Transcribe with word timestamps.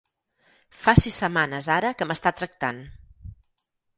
Fa 0.85 0.95
sis 0.99 1.19
setmanes 1.23 1.69
ara 1.75 1.93
que 1.99 2.09
m'està 2.11 2.33
tractant. 2.39 2.83